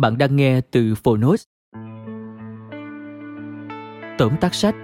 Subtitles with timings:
[0.00, 1.42] Bạn đang nghe từ Phonos.
[4.18, 4.74] Tóm tắt sách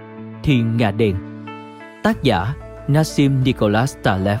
[0.43, 1.15] Thiên Ngà Đèn
[2.03, 2.53] Tác giả
[2.87, 4.39] Nassim Nicholas Taleb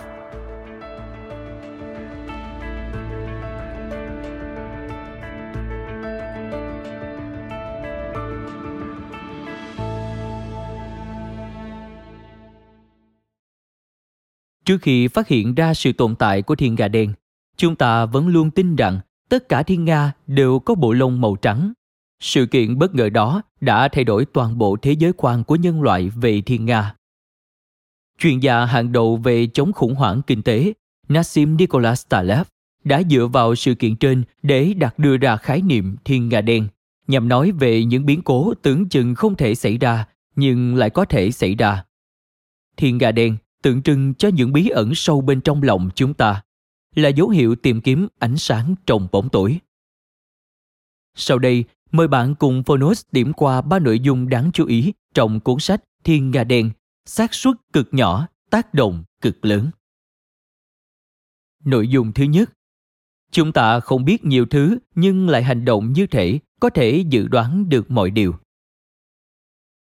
[14.65, 17.13] Trước khi phát hiện ra sự tồn tại của thiên gà đen,
[17.55, 21.35] chúng ta vẫn luôn tin rằng tất cả thiên nga đều có bộ lông màu
[21.35, 21.73] trắng.
[22.19, 25.81] Sự kiện bất ngờ đó đã thay đổi toàn bộ thế giới quan của nhân
[25.81, 26.95] loại về thiên nga.
[28.19, 30.73] Chuyên gia hàng đầu về chống khủng hoảng kinh tế,
[31.09, 32.47] Nassim Nicholas Taleb,
[32.83, 36.67] đã dựa vào sự kiện trên để đặt đưa ra khái niệm thiên nga đen,
[37.07, 40.05] nhằm nói về những biến cố tưởng chừng không thể xảy ra,
[40.35, 41.83] nhưng lại có thể xảy ra.
[42.77, 46.41] Thiên nga đen tượng trưng cho những bí ẩn sâu bên trong lòng chúng ta
[46.97, 49.59] là dấu hiệu tìm kiếm ánh sáng trong bóng tối.
[51.15, 55.39] Sau đây, mời bạn cùng Phonos điểm qua ba nội dung đáng chú ý trong
[55.39, 56.71] cuốn sách Thiên Nga Đen,
[57.05, 59.71] xác suất cực nhỏ, tác động cực lớn.
[61.63, 62.53] Nội dung thứ nhất
[63.31, 67.27] Chúng ta không biết nhiều thứ nhưng lại hành động như thể có thể dự
[67.27, 68.35] đoán được mọi điều.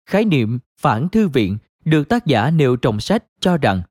[0.05, 3.81] Khái niệm phản thư viện được tác giả nêu trong sách cho rằng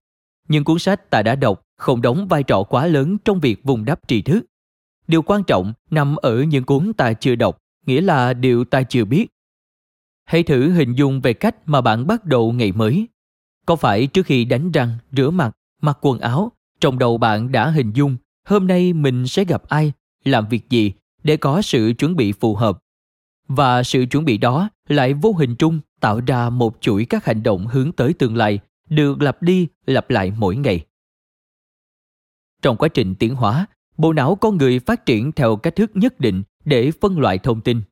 [0.49, 3.85] những cuốn sách ta đã đọc không đóng vai trò quá lớn trong việc vùng
[3.85, 4.45] đắp tri thức.
[5.07, 9.05] Điều quan trọng nằm ở những cuốn ta chưa đọc, nghĩa là điều ta chưa
[9.05, 9.27] biết.
[10.25, 13.07] Hãy thử hình dung về cách mà bạn bắt đầu ngày mới.
[13.67, 17.71] Có phải trước khi đánh răng, rửa mặt, mặc quần áo, trong đầu bạn đã
[17.71, 18.17] hình dung
[18.49, 19.93] hôm nay mình sẽ gặp ai,
[20.25, 22.79] làm việc gì để có sự chuẩn bị phù hợp.
[23.49, 27.43] Và sự chuẩn bị đó lại vô hình trung tạo ra một chuỗi các hành
[27.43, 30.85] động hướng tới tương lai được lặp đi lặp lại mỗi ngày
[32.63, 36.21] trong quá trình tiến hóa, bộ não con người phát triển theo cách thức nhất
[36.21, 37.83] định để phân loại thông tin.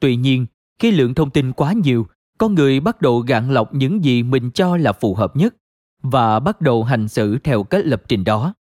[0.00, 0.46] Tuy nhiên,
[0.78, 2.06] khi lượng thông tin quá nhiều,
[2.38, 5.54] con người bắt đầu gạn lọc những gì mình cho là phù hợp nhất
[6.02, 8.54] và bắt đầu hành xử theo cách lập trình đó.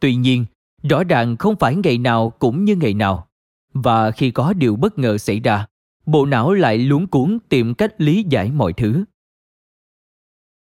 [0.00, 0.44] Tuy nhiên,
[0.82, 3.28] rõ ràng không phải ngày nào cũng như ngày nào.
[3.72, 5.66] Và khi có điều bất ngờ xảy ra,
[6.06, 9.04] bộ não lại luống cuốn tìm cách lý giải mọi thứ.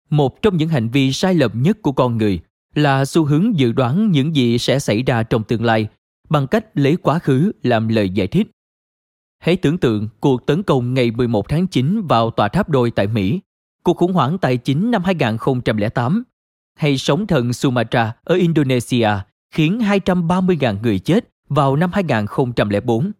[0.09, 2.41] Một trong những hành vi sai lầm nhất của con người
[2.75, 5.87] là xu hướng dự đoán những gì sẽ xảy ra trong tương lai
[6.29, 8.47] bằng cách lấy quá khứ làm lời giải thích.
[9.39, 13.07] Hãy tưởng tượng cuộc tấn công ngày 11 tháng 9 vào tòa tháp đôi tại
[13.07, 13.39] Mỹ,
[13.83, 16.23] cuộc khủng hoảng tài chính năm 2008,
[16.75, 19.09] hay sóng thần Sumatra ở Indonesia
[19.51, 23.11] khiến 230.000 người chết vào năm 2004.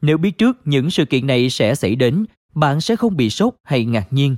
[0.00, 3.56] Nếu biết trước những sự kiện này sẽ xảy đến, bạn sẽ không bị sốc
[3.64, 4.36] hay ngạc nhiên.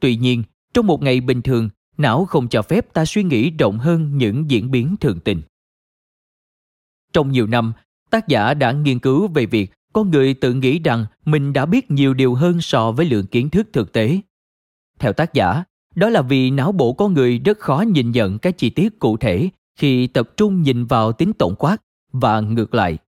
[0.00, 0.42] Tuy nhiên,
[0.74, 4.50] trong một ngày bình thường, não không cho phép ta suy nghĩ rộng hơn những
[4.50, 5.42] diễn biến thường tình.
[7.12, 7.72] Trong nhiều năm,
[8.10, 11.90] tác giả đã nghiên cứu về việc con người tự nghĩ rằng mình đã biết
[11.90, 14.20] nhiều điều hơn so với lượng kiến thức thực tế.
[14.98, 18.58] Theo tác giả, đó là vì não bộ con người rất khó nhìn nhận các
[18.58, 21.76] chi tiết cụ thể khi tập trung nhìn vào tính tổng quát
[22.12, 22.98] và ngược lại.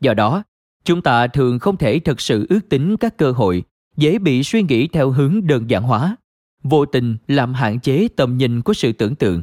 [0.00, 0.42] Do đó,
[0.84, 3.64] chúng ta thường không thể thực sự ước tính các cơ hội,
[3.96, 6.16] dễ bị suy nghĩ theo hướng đơn giản hóa
[6.64, 9.42] vô tình làm hạn chế tầm nhìn của sự tưởng tượng.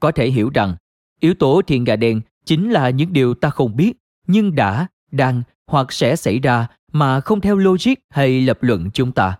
[0.00, 0.76] Có thể hiểu rằng
[1.20, 3.92] yếu tố thiên gà đen chính là những điều ta không biết
[4.26, 9.12] nhưng đã đang hoặc sẽ xảy ra mà không theo logic hay lập luận chúng
[9.12, 9.38] ta.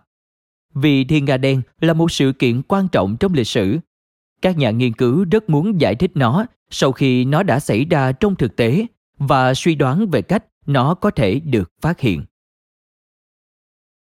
[0.73, 3.79] Vì thiên gà đen là một sự kiện quan trọng trong lịch sử.
[4.41, 8.11] Các nhà nghiên cứu rất muốn giải thích nó sau khi nó đã xảy ra
[8.11, 8.85] trong thực tế
[9.17, 12.23] và suy đoán về cách nó có thể được phát hiện.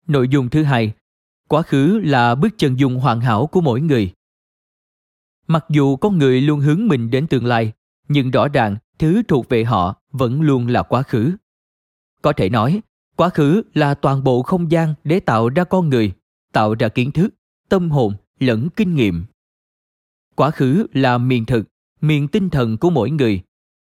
[0.08, 0.94] Nội dung thứ hai,
[1.50, 4.13] quá khứ là bước chân dung hoàn hảo của mỗi người.
[5.47, 7.71] Mặc dù con người luôn hướng mình đến tương lai,
[8.07, 11.31] nhưng rõ ràng thứ thuộc về họ vẫn luôn là quá khứ.
[12.21, 12.81] Có thể nói,
[13.15, 16.12] quá khứ là toàn bộ không gian để tạo ra con người,
[16.51, 17.33] tạo ra kiến thức,
[17.69, 19.25] tâm hồn lẫn kinh nghiệm.
[20.36, 21.63] Quá khứ là miền thực,
[22.01, 23.42] miền tinh thần của mỗi người,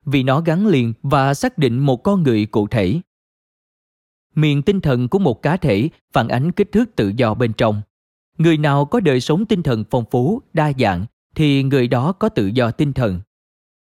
[0.05, 3.01] vì nó gắn liền và xác định một con người cụ thể.
[4.35, 7.83] Miền tinh thần của một cá thể phản ánh kích thước tự do bên trong.
[8.39, 12.29] Người nào có đời sống tinh thần phong phú, đa dạng thì người đó có
[12.29, 13.21] tự do tinh thần.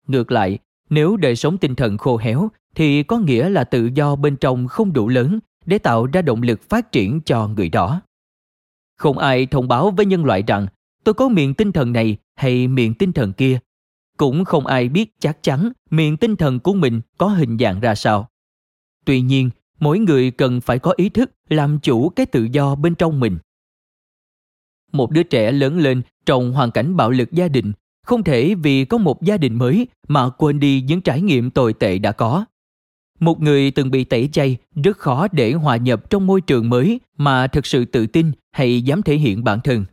[0.08, 4.16] Ngược lại, nếu đời sống tinh thần khô héo thì có nghĩa là tự do
[4.16, 8.02] bên trong không đủ lớn để tạo ra động lực phát triển cho người đó.
[8.98, 10.68] Không ai thông báo với nhân loại rằng
[11.04, 13.60] tôi có miệng tinh thần này hay miệng tinh thần kia.
[14.18, 17.96] Cũng không ai biết chắc chắn miệng tinh thần của mình có hình dạng ra
[17.96, 18.30] sao.
[19.06, 19.50] Tuy nhiên,
[19.80, 23.38] mỗi người cần phải có ý thức làm chủ cái tự do bên trong mình.
[24.92, 27.72] Một đứa trẻ lớn lên trong hoàn cảnh bạo lực gia đình
[28.06, 31.74] không thể vì có một gia đình mới mà quên đi những trải nghiệm tồi
[31.74, 32.46] tệ đã có.
[33.20, 37.00] Một người từng bị tẩy chay rất khó để hòa nhập trong môi trường mới
[37.18, 39.86] mà thực sự tự tin hay dám thể hiện bản thân.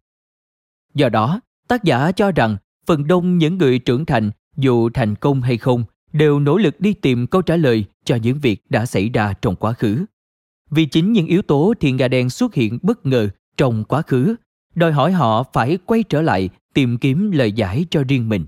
[0.95, 5.43] Do đó, tác giả cho rằng phần đông những người trưởng thành dù thành công
[5.43, 9.09] hay không đều nỗ lực đi tìm câu trả lời cho những việc đã xảy
[9.09, 10.05] ra trong quá khứ.
[10.71, 14.37] Vì chính những yếu tố thiên nga đen xuất hiện bất ngờ trong quá khứ
[14.75, 18.47] đòi hỏi họ phải quay trở lại tìm kiếm lời giải cho riêng mình.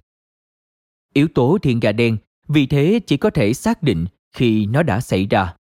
[1.12, 2.16] Yếu tố thiên gà đen
[2.48, 5.56] vì thế chỉ có thể xác định khi nó đã xảy ra.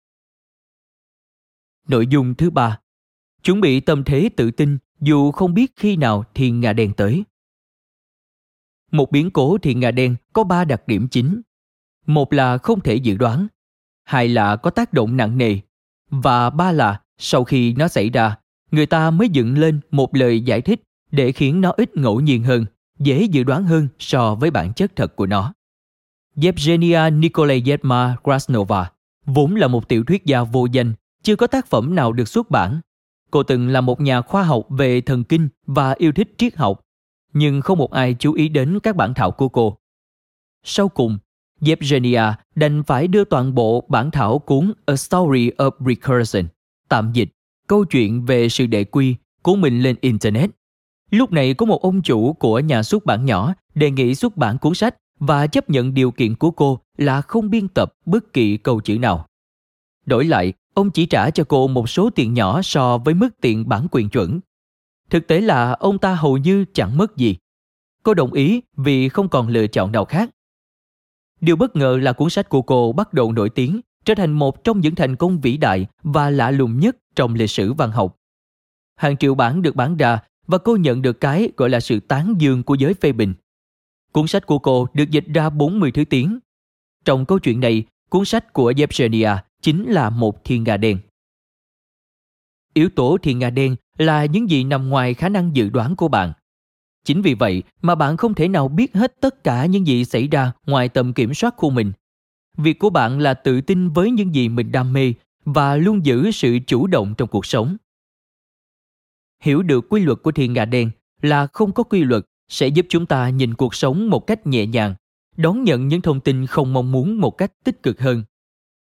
[1.89, 2.81] Nội dung thứ ba,
[3.43, 7.25] chuẩn bị tâm thế tự tin dù không biết khi nào thiên nga đen tới.
[8.91, 11.43] Một biến cố thiên nga đen có ba đặc điểm chính.
[12.07, 13.47] Một là không thể dự đoán,
[14.05, 15.59] hai là có tác động nặng nề,
[16.11, 18.37] và ba là sau khi nó xảy ra,
[18.71, 22.43] người ta mới dựng lên một lời giải thích để khiến nó ít ngẫu nhiên
[22.43, 22.67] hơn,
[22.99, 25.53] dễ dự đoán hơn so với bản chất thật của nó.
[26.43, 28.91] Yevgenia Nikolayevna Krasnova
[29.27, 32.51] vốn là một tiểu thuyết gia vô danh, chưa có tác phẩm nào được xuất
[32.51, 32.81] bản.
[33.31, 36.81] Cô từng là một nhà khoa học về thần kinh và yêu thích triết học,
[37.33, 39.79] nhưng không một ai chú ý đến các bản thảo của cô.
[40.65, 41.19] Sau cùng,
[41.67, 42.23] Yevgenia
[42.55, 46.45] đành phải đưa toàn bộ bản thảo cuốn A Story of Recursion,
[46.89, 47.29] tạm dịch,
[47.67, 50.51] câu chuyện về sự đệ quy của mình lên Internet.
[51.11, 54.59] Lúc này có một ông chủ của nhà xuất bản nhỏ đề nghị xuất bản
[54.59, 58.57] cuốn sách và chấp nhận điều kiện của cô là không biên tập bất kỳ
[58.57, 59.27] câu chữ nào.
[60.07, 63.69] Đổi lại, ông chỉ trả cho cô một số tiền nhỏ so với mức tiền
[63.69, 64.41] bản quyền chuẩn.
[65.11, 67.37] Thực tế là ông ta hầu như chẳng mất gì.
[68.03, 70.31] Cô đồng ý vì không còn lựa chọn nào khác.
[71.43, 74.65] Điều bất ngờ là cuốn sách của cô bắt đầu nổi tiếng, trở thành một
[74.65, 78.17] trong những thành công vĩ đại và lạ lùng nhất trong lịch sử văn học.
[78.97, 82.35] Hàng triệu bản được bán ra và cô nhận được cái gọi là sự tán
[82.39, 83.35] dương của giới phê bình.
[84.13, 86.39] Cuốn sách của cô được dịch ra 40 thứ tiếng.
[87.05, 89.31] Trong câu chuyện này, cuốn sách của Yevgenia
[89.63, 90.99] chính là một thiên nga đen.
[92.75, 96.09] Yếu tố thiên nga đen là những gì nằm ngoài khả năng dự đoán của
[96.09, 96.33] bạn.
[97.05, 100.29] Chính vì vậy mà bạn không thể nào biết hết tất cả những gì xảy
[100.29, 101.93] ra ngoài tầm kiểm soát của mình.
[102.57, 106.31] Việc của bạn là tự tin với những gì mình đam mê và luôn giữ
[106.31, 107.77] sự chủ động trong cuộc sống.
[109.41, 110.91] Hiểu được quy luật của thiên nga đen
[111.23, 114.67] là không có quy luật sẽ giúp chúng ta nhìn cuộc sống một cách nhẹ
[114.67, 114.95] nhàng,
[115.37, 118.25] đón nhận những thông tin không mong muốn một cách tích cực hơn.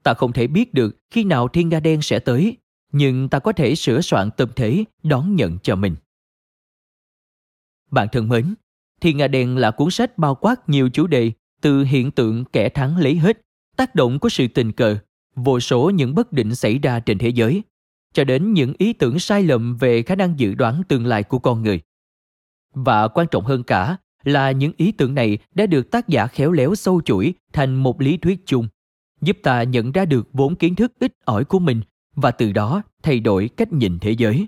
[0.03, 2.57] Ta không thể biết được khi nào thiên nga đen sẽ tới,
[2.91, 5.95] nhưng ta có thể sửa soạn tâm thế đón nhận cho mình.
[7.91, 8.55] Bạn thân mến,
[9.01, 11.31] Thiên Nga Đen là cuốn sách bao quát nhiều chủ đề
[11.62, 13.41] từ hiện tượng kẻ thắng lấy hết,
[13.77, 14.98] tác động của sự tình cờ,
[15.36, 17.63] vô số những bất định xảy ra trên thế giới,
[18.13, 21.39] cho đến những ý tưởng sai lầm về khả năng dự đoán tương lai của
[21.39, 21.81] con người.
[22.74, 26.51] Và quan trọng hơn cả là những ý tưởng này đã được tác giả khéo
[26.51, 28.67] léo sâu chuỗi thành một lý thuyết chung,
[29.22, 31.81] giúp ta nhận ra được vốn kiến thức ít ỏi của mình
[32.15, 34.48] và từ đó thay đổi cách nhìn thế giới.